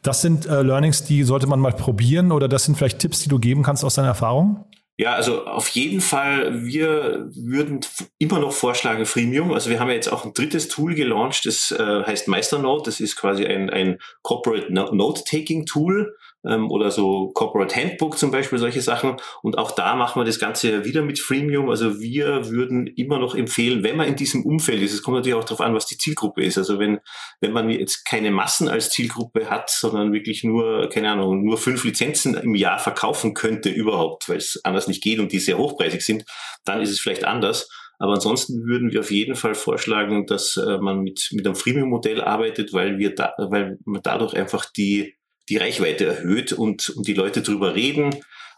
[0.06, 3.28] das sind äh, Learnings, die sollte man mal probieren oder das sind vielleicht Tipps, die
[3.28, 4.64] du geben kannst aus deiner Erfahrung?
[4.98, 7.80] Ja, also auf jeden Fall, wir würden
[8.18, 9.52] immer noch vorschlagen Freemium.
[9.52, 12.84] Also wir haben ja jetzt auch ein drittes Tool gelauncht, das äh, heißt Meisternote.
[12.84, 18.80] Das ist quasi ein, ein Corporate Note-Taking-Tool ähm, oder so Corporate Handbook zum Beispiel, solche
[18.80, 19.16] Sachen.
[19.42, 21.68] Und auch da machen wir das Ganze wieder mit Freemium.
[21.68, 25.36] Also wir würden immer noch empfehlen, wenn man in diesem Umfeld ist, es kommt natürlich
[25.36, 26.58] auch darauf an, was die Zielgruppe ist.
[26.58, 26.98] Also wenn,
[27.40, 31.84] wenn man jetzt keine Massen als Zielgruppe hat, sondern wirklich nur, keine Ahnung, nur fünf
[31.84, 36.04] Lizenzen im Jahr verkaufen könnte überhaupt, weil es anders nicht geht und die sehr hochpreisig
[36.04, 36.24] sind,
[36.64, 37.68] dann ist es vielleicht anders.
[37.98, 42.20] Aber ansonsten würden wir auf jeden Fall vorschlagen, dass äh, man mit, mit einem Freemium-Modell
[42.20, 45.15] arbeitet, weil wir da, weil man dadurch einfach die,
[45.48, 48.14] die Reichweite erhöht und, und die Leute drüber reden.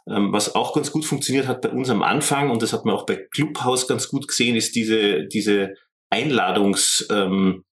[0.09, 2.95] Ähm, was auch ganz gut funktioniert hat bei uns am Anfang, und das hat man
[2.95, 5.75] auch bei Clubhouse ganz gut gesehen, ist diese, diese
[6.11, 7.65] Einladungs, ähm,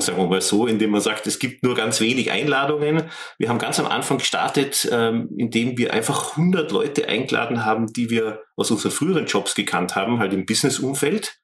[0.00, 3.10] sagen wir mal so, indem man sagt, es gibt nur ganz wenig Einladungen.
[3.38, 8.10] Wir haben ganz am Anfang gestartet, ähm, indem wir einfach 100 Leute eingeladen haben, die
[8.10, 11.41] wir aus unseren früheren Jobs gekannt haben, halt im Business-Umfeld.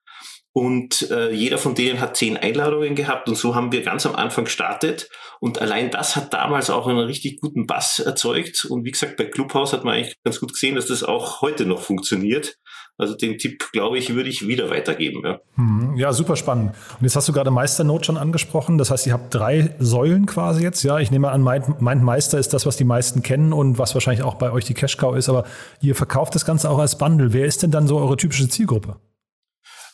[0.58, 4.16] Und äh, jeder von denen hat zehn Einladungen gehabt und so haben wir ganz am
[4.16, 5.08] Anfang gestartet.
[5.38, 8.64] Und allein das hat damals auch einen richtig guten Bass erzeugt.
[8.64, 11.64] Und wie gesagt, bei Clubhouse hat man eigentlich ganz gut gesehen, dass das auch heute
[11.64, 12.56] noch funktioniert.
[12.96, 15.22] Also den Tipp, glaube ich, würde ich wieder weitergeben.
[15.24, 15.38] Ja.
[15.54, 15.94] Mhm.
[15.96, 16.74] ja, super spannend.
[16.98, 18.78] Und jetzt hast du gerade Meisternote schon angesprochen.
[18.78, 20.82] Das heißt, ihr habt drei Säulen quasi jetzt.
[20.82, 24.24] Ja, ich nehme an, Mind Meister ist das, was die meisten kennen und was wahrscheinlich
[24.24, 25.28] auch bei euch die Cash Cow ist.
[25.28, 25.44] Aber
[25.80, 27.32] ihr verkauft das Ganze auch als Bundle.
[27.32, 28.96] Wer ist denn dann so eure typische Zielgruppe?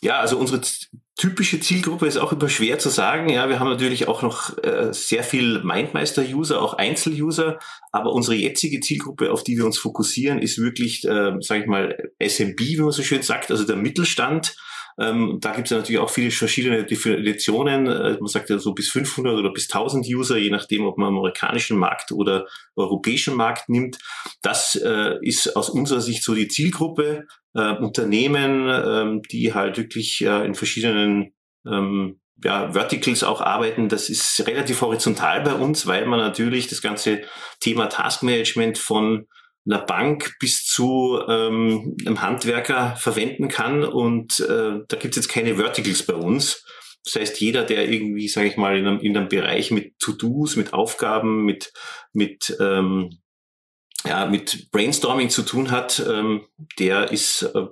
[0.04, 0.60] Ja, also unsere
[1.16, 3.30] typische Zielgruppe ist auch immer schwer zu sagen.
[3.30, 7.58] Ja, wir haben natürlich auch noch äh, sehr viel Mindmeister-User, auch Einzel-User,
[7.90, 11.96] aber unsere jetzige Zielgruppe, auf die wir uns fokussieren, ist wirklich, äh, sage ich mal,
[12.22, 14.54] SMB, wie man so schön sagt, also der Mittelstand.
[14.98, 17.86] Ähm, da gibt es ja natürlich auch viele verschiedene Definitionen.
[17.86, 21.08] Äh, man sagt ja so bis 500 oder bis 1000 User, je nachdem, ob man
[21.08, 23.98] amerikanischen Markt oder europäischen Markt nimmt.
[24.42, 27.26] Das äh, ist aus unserer Sicht so die Zielgruppe.
[27.54, 31.32] Äh, Unternehmen, ähm, die halt wirklich äh, in verschiedenen
[31.64, 33.88] ähm, ja, Verticals auch arbeiten.
[33.88, 37.22] Das ist relativ horizontal bei uns, weil man natürlich das ganze
[37.60, 39.26] Thema Taskmanagement von
[39.66, 43.84] einer Bank bis zu ähm, einem Handwerker verwenden kann.
[43.84, 46.64] Und äh, da gibt es jetzt keine Verticals bei uns.
[47.04, 50.56] Das heißt, jeder, der irgendwie, sage ich mal, in einem, in einem Bereich mit To-Dos,
[50.56, 51.72] mit Aufgaben, mit,
[52.12, 53.10] mit, ähm,
[54.06, 56.42] ja, mit Brainstorming zu tun hat, ähm,
[56.78, 57.66] der ist äh,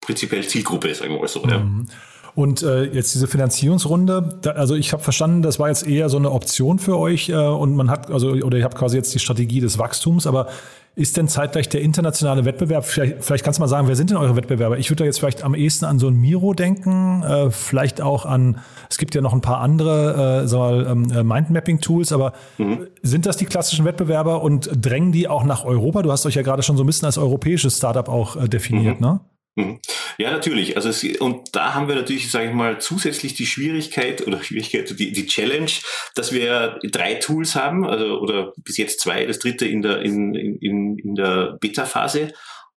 [0.00, 1.42] prinzipiell Zielgruppe, sagen wir mal so.
[1.46, 1.58] Ja.
[1.58, 1.86] Mhm.
[2.34, 6.18] Und äh, jetzt diese Finanzierungsrunde, da, also ich habe verstanden, das war jetzt eher so
[6.18, 9.18] eine Option für euch äh, und man hat, also, oder ihr habt quasi jetzt die
[9.18, 10.48] Strategie des Wachstums, aber
[10.96, 14.16] ist denn zeitgleich der internationale Wettbewerb, vielleicht, vielleicht kannst du mal sagen, wer sind denn
[14.16, 14.78] eure Wettbewerber?
[14.78, 18.24] Ich würde da jetzt vielleicht am ehesten an so ein Miro denken, äh, vielleicht auch
[18.24, 22.86] an, es gibt ja noch ein paar andere äh, mal, ähm, äh, Mindmapping-Tools, aber mhm.
[23.02, 26.00] sind das die klassischen Wettbewerber und drängen die auch nach Europa?
[26.00, 29.00] Du hast euch ja gerade schon so ein bisschen als europäisches Startup auch äh, definiert,
[29.00, 29.06] mhm.
[29.06, 29.20] ne?
[29.56, 29.80] Mhm.
[30.18, 30.76] Ja, natürlich.
[30.76, 34.98] Also es, und da haben wir natürlich, sage ich mal, zusätzlich die Schwierigkeit oder Schwierigkeit,
[34.98, 35.70] die, die Challenge,
[36.14, 40.34] dass wir drei Tools haben, also oder bis jetzt zwei, das dritte in der in,
[40.34, 42.32] in, in der Beta-Phase.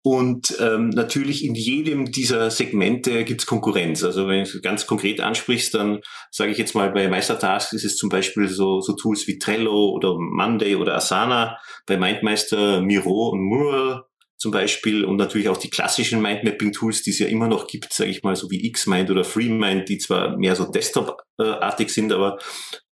[0.03, 4.05] Und ähm, natürlich in jedem dieser Segmente gibt's Konkurrenz.
[4.05, 7.97] Also wenn du ganz konkret ansprichst, dann sage ich jetzt mal, bei Meistertasks ist es
[7.97, 13.43] zum Beispiel so, so Tools wie Trello oder Monday oder Asana, bei Mindmeister Miro und
[13.43, 14.05] Mural
[14.39, 18.11] zum Beispiel und natürlich auch die klassischen Mindmapping-Tools, die es ja immer noch gibt, sage
[18.11, 22.39] ich mal, so wie Xmind oder FreeMind, die zwar mehr so Desktop-artig sind, aber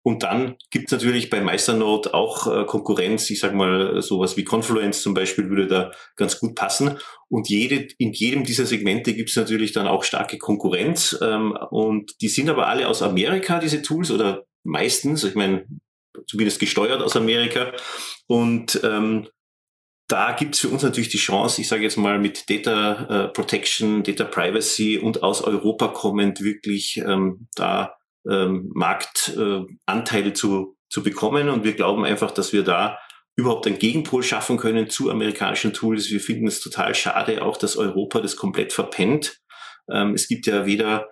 [0.06, 4.44] und dann gibt es natürlich bei Meisternote auch äh, Konkurrenz, ich sage mal sowas wie
[4.44, 6.98] Confluence zum Beispiel würde da ganz gut passen.
[7.30, 11.18] Und jede, in jedem dieser Segmente gibt es natürlich dann auch starke Konkurrenz.
[11.22, 15.64] Ähm, und die sind aber alle aus Amerika, diese Tools, oder meistens, ich meine,
[16.26, 17.72] zumindest gesteuert aus Amerika.
[18.26, 19.28] Und ähm,
[20.08, 23.28] da gibt es für uns natürlich die Chance, ich sage jetzt mal mit Data äh,
[23.28, 27.96] Protection, Data Privacy und aus Europa kommend wirklich ähm, da
[28.28, 31.48] ähm, Marktanteile äh, zu, zu bekommen.
[31.48, 32.98] Und wir glauben einfach, dass wir da
[33.36, 36.10] überhaupt einen Gegenpol schaffen können zu amerikanischen Tools.
[36.10, 39.40] Wir finden es total schade auch, dass Europa das komplett verpennt.
[39.90, 41.08] Ähm, es gibt ja weder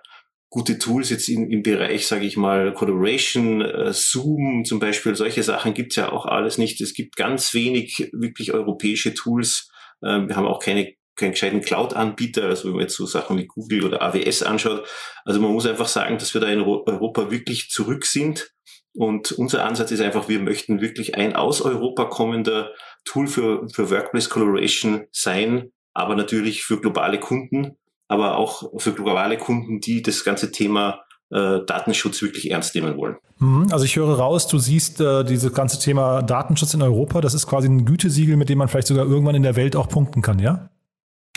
[0.53, 5.41] gute Tools jetzt in, im Bereich, sage ich mal, Collaboration, äh, Zoom zum Beispiel, solche
[5.41, 6.79] Sachen gibt's ja auch alles nicht.
[6.79, 9.71] Es gibt ganz wenig wirklich europäische Tools.
[10.05, 13.47] Ähm, wir haben auch keine keinen gescheiten Cloud-Anbieter, also wenn man jetzt so Sachen wie
[13.47, 14.87] Google oder AWS anschaut.
[15.25, 18.51] Also man muss einfach sagen, dass wir da in Europa wirklich zurück sind
[18.95, 22.71] Und unser Ansatz ist einfach, wir möchten wirklich ein aus Europa kommender
[23.05, 27.77] Tool für, für Workplace Collaboration sein, aber natürlich für globale Kunden,
[28.13, 33.17] aber auch für globale Kunden, die das ganze Thema äh, Datenschutz wirklich ernst nehmen wollen.
[33.39, 37.33] Mhm, also ich höre raus, du siehst äh, dieses ganze Thema Datenschutz in Europa, das
[37.33, 40.21] ist quasi ein Gütesiegel, mit dem man vielleicht sogar irgendwann in der Welt auch punkten
[40.21, 40.69] kann, ja?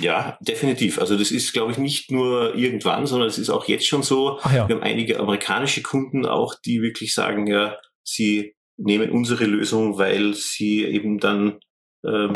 [0.01, 1.01] Ja, definitiv.
[1.01, 4.39] Also das ist, glaube ich, nicht nur irgendwann, sondern es ist auch jetzt schon so.
[4.45, 4.69] Ja.
[4.69, 10.35] Wir haben einige amerikanische Kunden auch, die wirklich sagen, ja, sie nehmen unsere Lösung, weil
[10.35, 11.61] sie eben dann
[12.07, 12.29] äh,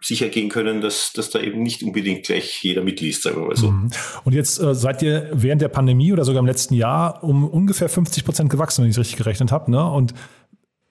[0.00, 3.56] sicher gehen können, dass, dass da eben nicht unbedingt gleich jeder mitliest, sagen wir mal
[3.56, 3.70] so.
[3.70, 3.90] Mhm.
[4.24, 7.88] Und jetzt äh, seid ihr während der Pandemie oder sogar im letzten Jahr um ungefähr
[7.88, 9.70] 50 Prozent gewachsen, wenn ich es richtig gerechnet habe.
[9.70, 9.84] Ne?
[9.84, 10.14] Und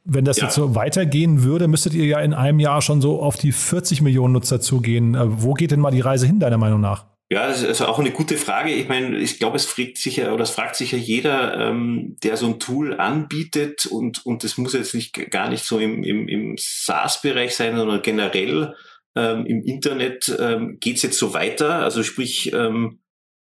[0.04, 0.46] wenn das ja.
[0.46, 4.02] jetzt so weitergehen würde, müsstet ihr ja in einem Jahr schon so auf die 40
[4.02, 5.16] Millionen Nutzer zugehen.
[5.16, 7.06] Äh, wo geht denn mal die Reise hin, deiner Meinung nach?
[7.30, 8.72] Ja, das ist also auch eine gute Frage.
[8.72, 12.18] Ich meine, ich glaube, es fragt sich ja, oder es fragt sich ja jeder, ähm,
[12.22, 16.04] der so ein Tool anbietet und, und das muss jetzt nicht gar nicht so im,
[16.04, 18.76] im, im SaaS-Bereich sein, sondern generell
[19.16, 21.80] ähm, im Internet ähm, geht es jetzt so weiter.
[21.80, 23.00] Also sprich, ähm,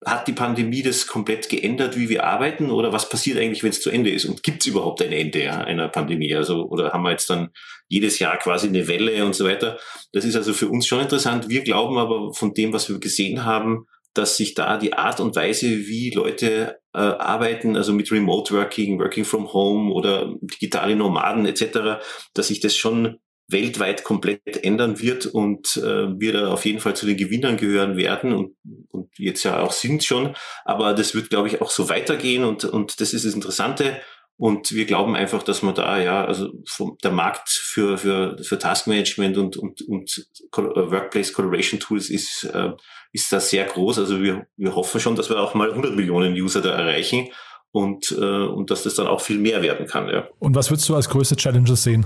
[0.06, 3.82] hat die Pandemie das komplett geändert, wie wir arbeiten oder was passiert eigentlich, wenn es
[3.82, 6.34] zu Ende ist und gibt es überhaupt ein Ende ja, einer Pandemie?
[6.36, 7.50] Also oder haben wir jetzt dann
[7.88, 9.80] jedes Jahr quasi eine Welle und so weiter?
[10.14, 11.50] Das ist also für uns schon interessant.
[11.50, 15.36] Wir glauben aber von dem, was wir gesehen haben, dass sich da die Art und
[15.36, 21.46] Weise, wie Leute äh, arbeiten, also mit Remote Working, Working from Home oder digitale Nomaden
[21.46, 22.02] etc.,
[22.34, 26.96] dass sich das schon weltweit komplett ändern wird und äh, wir da auf jeden Fall
[26.96, 28.56] zu den Gewinnern gehören werden und,
[28.90, 30.36] und jetzt ja auch sind schon.
[30.64, 34.02] Aber das wird, glaube ich, auch so weitergehen und, und das ist das Interessante.
[34.38, 38.60] Und wir glauben einfach, dass man da, ja, also vom, der Markt für, für, für
[38.60, 42.72] Taskmanagement und, und, und äh, Workplace Collaboration Tools ist, äh,
[43.14, 44.00] ist da sehr groß.
[44.00, 47.30] Also wir, wir hoffen schon, dass wir auch mal 100 Millionen User da erreichen
[47.72, 50.10] und, äh, und dass das dann auch viel mehr werden kann.
[50.10, 50.28] Ja.
[50.40, 52.06] Und was würdest du als größte Challenges sehen?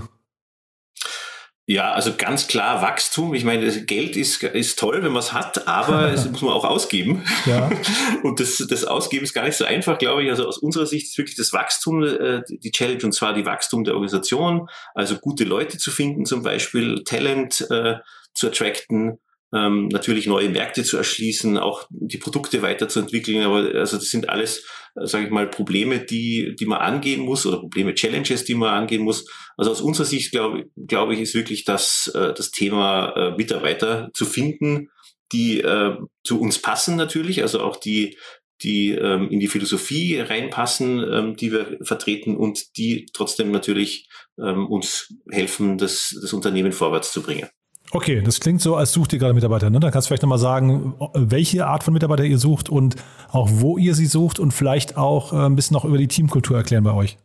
[1.70, 3.32] Ja, also ganz klar Wachstum.
[3.32, 6.64] Ich meine, Geld ist, ist toll, wenn man es hat, aber es muss man auch
[6.64, 7.22] ausgeben.
[7.46, 7.70] Ja.
[8.24, 10.30] Und das, das Ausgeben ist gar nicht so einfach, glaube ich.
[10.30, 13.84] Also aus unserer Sicht ist wirklich das Wachstum äh, die Challenge und zwar die Wachstum
[13.84, 17.98] der Organisation, also gute Leute zu finden, zum Beispiel Talent äh,
[18.34, 19.20] zu attracten,
[19.54, 23.42] ähm, natürlich neue Märkte zu erschließen, auch die Produkte weiterzuentwickeln.
[23.42, 24.64] Aber also das sind alles,
[24.96, 28.74] äh, sage ich mal, Probleme, die, die man angehen muss oder Probleme, Challenges, die man
[28.74, 29.26] angehen muss.
[29.56, 34.10] Also aus unserer Sicht glaube glaube ich, ist wirklich das, äh, das Thema äh, Mitarbeiter
[34.14, 34.88] zu finden,
[35.32, 38.16] die äh, zu uns passen natürlich, also auch die
[38.62, 44.08] die ähm, in die Philosophie reinpassen, ähm, die wir vertreten und die trotzdem natürlich
[44.38, 47.48] ähm, uns helfen, das, das Unternehmen vorwärts zu bringen.
[47.92, 49.68] Okay, das klingt so, als sucht ihr gerade Mitarbeiter.
[49.68, 49.80] Ne?
[49.80, 52.96] Dann kannst du vielleicht nochmal sagen, welche Art von Mitarbeiter ihr sucht und
[53.30, 56.56] auch wo ihr sie sucht und vielleicht auch äh, ein bisschen noch über die Teamkultur
[56.56, 57.18] erklären bei euch.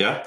[0.00, 0.22] Ja,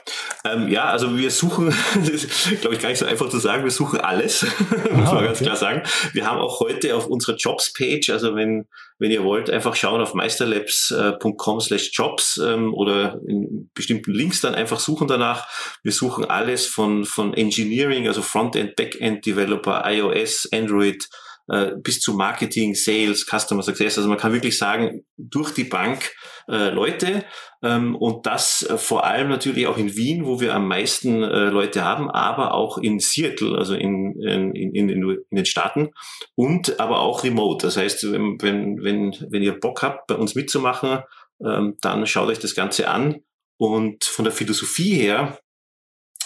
[0.45, 1.73] ähm, ja, also wir suchen,
[2.62, 5.45] glaube ich, gar nicht so einfach zu sagen, wir suchen alles, muss man ganz okay.
[5.45, 5.81] klar sagen.
[6.12, 8.67] Wir haben auch heute auf unserer Jobs-Page, also wenn,
[8.99, 14.53] wenn ihr wollt, einfach schauen auf meisterlabs.com slash jobs ähm, oder in bestimmten Links dann
[14.53, 15.47] einfach suchen danach.
[15.81, 21.03] Wir suchen alles von, von Engineering, also Frontend, Backend Developer, iOS, Android,
[21.45, 23.97] bis zu Marketing, Sales, Customer Success.
[23.97, 26.13] Also man kann wirklich sagen, durch die Bank
[26.47, 27.25] äh, Leute
[27.62, 31.49] ähm, und das äh, vor allem natürlich auch in Wien, wo wir am meisten äh,
[31.49, 35.91] Leute haben, aber auch in Seattle, also in, in, in, in, den Staaten
[36.36, 37.65] und aber auch remote.
[37.65, 40.99] Das heißt, wenn, wenn, wenn, wenn ihr Bock habt, bei uns mitzumachen,
[41.45, 43.21] ähm, dann schaut euch das Ganze an.
[43.58, 45.39] Und von der Philosophie her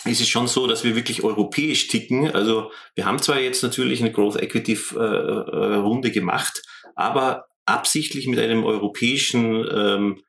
[0.06, 2.32] ist es schon so, dass wir wirklich europäisch ticken.
[2.32, 6.62] Also wir haben zwar jetzt natürlich eine Growth Equity äh, äh, Runde gemacht,
[6.96, 10.24] aber absichtlich mit einem europäischen ähm,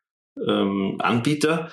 [0.46, 1.70] ähm, Anbieter,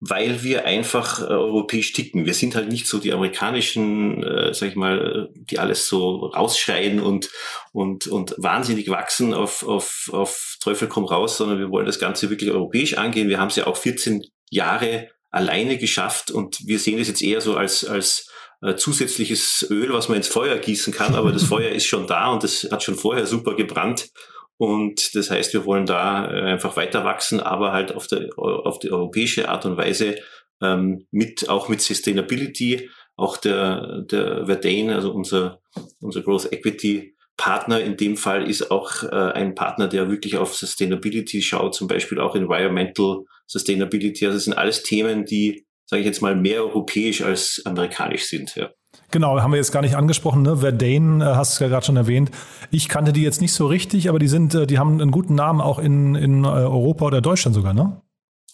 [0.00, 2.26] weil wir einfach äh, europäisch ticken.
[2.26, 7.00] Wir sind halt nicht so die amerikanischen, äh, sag ich mal, die alles so rausschreien
[7.00, 7.30] und,
[7.72, 12.28] und, und wahnsinnig wachsen auf, auf, auf Teufel komm raus, sondern wir wollen das Ganze
[12.28, 13.28] wirklich europäisch angehen.
[13.28, 17.40] Wir haben es ja auch 14 Jahre alleine geschafft und wir sehen es jetzt eher
[17.40, 18.30] so als, als
[18.62, 22.32] äh, zusätzliches Öl, was man ins Feuer gießen kann, aber das Feuer ist schon da
[22.32, 24.10] und das hat schon vorher super gebrannt.
[24.56, 28.78] Und das heißt, wir wollen da äh, einfach weiter wachsen, aber halt auf, der, auf
[28.78, 30.16] die europäische Art und Weise
[30.62, 32.88] ähm, mit, auch mit Sustainability.
[33.16, 35.60] Auch der, der Verdane, also unser,
[36.00, 40.54] unser Growth Equity Partner in dem Fall ist auch äh, ein Partner, der wirklich auf
[40.54, 44.26] Sustainability schaut, zum Beispiel auch Environmental Sustainability.
[44.26, 48.54] Also das sind alles Themen, die, sage ich jetzt mal, mehr europäisch als amerikanisch sind.
[48.56, 48.70] Ja.
[49.10, 50.42] Genau, haben wir jetzt gar nicht angesprochen.
[50.42, 50.58] Ne?
[50.58, 52.30] Verdane, äh, hast du ja gerade schon erwähnt.
[52.70, 55.34] Ich kannte die jetzt nicht so richtig, aber die sind, äh, die haben einen guten
[55.34, 58.00] Namen auch in, in äh, Europa oder Deutschland sogar, ne?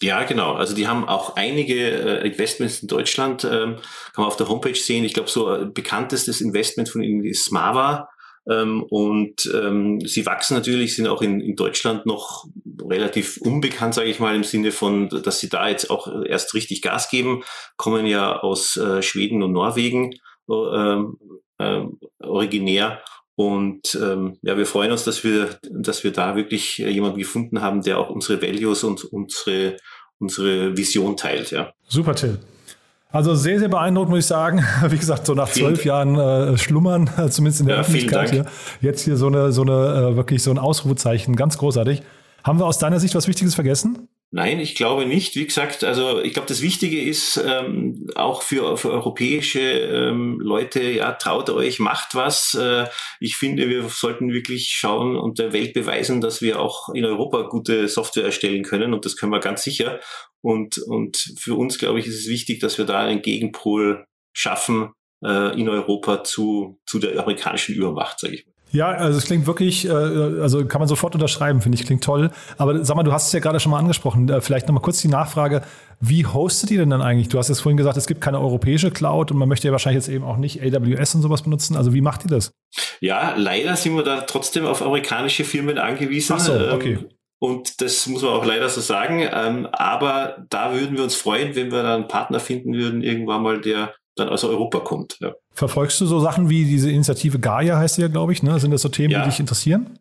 [0.03, 0.53] Ja, genau.
[0.53, 1.89] Also die haben auch einige
[2.23, 3.75] Investments in Deutschland, ähm,
[4.13, 5.03] kann man auf der Homepage sehen.
[5.05, 8.09] Ich glaube, so bekanntestes Investment von ihnen ist Smava.
[8.49, 12.47] Ähm, und ähm, sie wachsen natürlich, sind auch in, in Deutschland noch
[12.89, 16.81] relativ unbekannt, sage ich mal, im Sinne von, dass sie da jetzt auch erst richtig
[16.81, 17.43] Gas geben,
[17.77, 20.13] kommen ja aus äh, Schweden und Norwegen
[20.49, 20.97] äh,
[21.59, 21.85] äh,
[22.19, 23.01] originär.
[23.35, 27.81] Und ähm, ja, wir freuen uns, dass wir, dass wir da wirklich jemanden gefunden haben,
[27.81, 29.77] der auch unsere Values und unsere,
[30.19, 31.51] unsere Vision teilt.
[31.51, 31.71] Ja.
[31.87, 32.39] Super, Till.
[33.11, 34.63] Also sehr, sehr beeindruckend, muss ich sagen.
[34.87, 38.45] Wie gesagt, so nach zwölf Jahren äh, Schlummern, zumindest in der ja, Öffentlichkeit hier.
[38.79, 42.01] Jetzt hier so eine, so eine, äh, wirklich so ein Ausrufezeichen, ganz großartig.
[42.43, 44.07] Haben wir aus deiner Sicht was Wichtiges vergessen?
[44.33, 45.35] Nein, ich glaube nicht.
[45.35, 50.81] Wie gesagt, also ich glaube, das Wichtige ist ähm, auch für, für europäische ähm, Leute,
[50.81, 52.53] ja, traut euch, macht was.
[52.53, 52.85] Äh,
[53.19, 57.41] ich finde, wir sollten wirklich schauen und der Welt beweisen, dass wir auch in Europa
[57.41, 59.99] gute Software erstellen können und das können wir ganz sicher.
[60.41, 64.91] Und, und für uns, glaube ich, ist es wichtig, dass wir da einen Gegenpol schaffen
[65.23, 68.51] äh, in Europa zu, zu der amerikanischen Übermacht, sage ich mal.
[68.73, 72.31] Ja, also es klingt wirklich, äh, also kann man sofort unterschreiben, finde ich, klingt toll.
[72.57, 74.29] Aber sag mal, du hast es ja gerade schon mal angesprochen.
[74.29, 75.61] Äh, vielleicht nochmal kurz die Nachfrage,
[75.99, 77.27] wie hostet ihr denn dann eigentlich?
[77.27, 80.05] Du hast jetzt vorhin gesagt, es gibt keine europäische Cloud und man möchte ja wahrscheinlich
[80.05, 81.75] jetzt eben auch nicht AWS und sowas benutzen.
[81.75, 82.51] Also wie macht ihr das?
[83.01, 86.37] Ja, leider sind wir da trotzdem auf amerikanische Firmen angewiesen.
[86.37, 86.99] Ach so, ähm, okay.
[87.43, 89.27] Und das muss man auch leider so sagen.
[89.33, 93.41] Ähm, aber da würden wir uns freuen, wenn wir da einen Partner finden würden, irgendwann
[93.41, 95.17] mal, der dann aus Europa kommt.
[95.21, 95.33] Ja.
[95.51, 98.59] Verfolgst du so Sachen wie diese Initiative Gaia heißt sie ja, glaube ich, ne?
[98.59, 99.23] Sind das so Themen, ja.
[99.23, 99.97] die dich interessieren?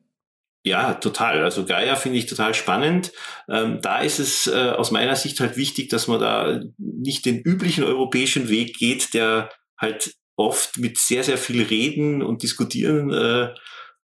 [0.65, 1.43] Ja, total.
[1.43, 3.11] Also Gaia finde ich total spannend.
[3.49, 7.41] Ähm, da ist es äh, aus meiner Sicht halt wichtig, dass man da nicht den
[7.41, 9.49] üblichen europäischen Weg geht, der
[9.79, 13.55] halt oft mit sehr, sehr viel Reden und Diskutieren äh,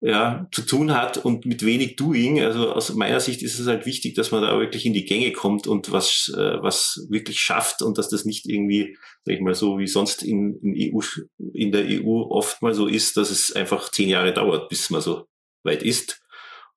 [0.00, 2.40] ja, zu tun hat und mit wenig Doing.
[2.40, 5.32] Also aus meiner Sicht ist es halt wichtig, dass man da wirklich in die Gänge
[5.32, 9.54] kommt und was, äh, was wirklich schafft und dass das nicht irgendwie, sag ich mal,
[9.54, 11.00] so wie sonst in, in, EU,
[11.54, 15.00] in der EU oft mal so ist, dass es einfach zehn Jahre dauert, bis man
[15.00, 15.26] so
[15.64, 16.20] weit ist.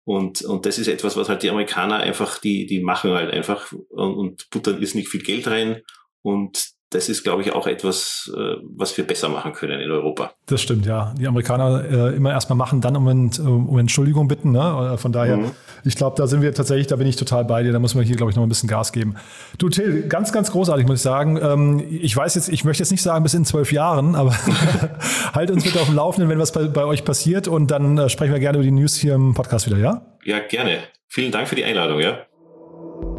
[0.06, 3.72] Und, und das ist etwas, was halt die Amerikaner einfach, die, die machen halt einfach
[3.90, 5.82] und, und puttern ist nicht viel Geld rein
[6.24, 10.32] und das ist, glaube ich, auch etwas, äh, was wir besser machen können in Europa.
[10.48, 11.14] Das stimmt, ja.
[11.20, 14.52] Die Amerikaner äh, immer erstmal machen, dann um, um Entschuldigung bitten.
[14.52, 14.94] Ne?
[14.94, 15.52] Äh, von daher, mhm.
[15.84, 17.72] ich glaube, da sind wir tatsächlich, da bin ich total bei dir.
[17.72, 19.16] Da muss man hier, glaube ich, noch ein bisschen Gas geben.
[19.60, 21.38] Du, Till, ganz, ganz großartig, muss ich sagen.
[21.42, 24.36] Ähm, ich weiß jetzt, ich möchte jetzt nicht sagen bis in zwölf Jahren, aber
[25.34, 27.48] halt uns bitte auf dem Laufenden, wenn was bei, bei euch passiert.
[27.48, 30.02] Und dann äh, sprechen wir gerne über die News hier im Podcast wieder, ja?
[30.24, 30.80] Ja, gerne.
[31.08, 32.18] Vielen Dank für die Einladung, ja.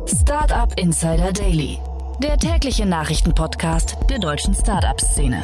[0.07, 1.79] Startup Insider Daily
[2.23, 5.43] der tägliche Nachrichtenpodcast der deutschen Startup-Szene.